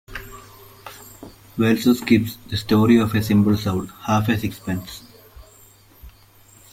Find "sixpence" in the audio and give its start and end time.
4.39-5.03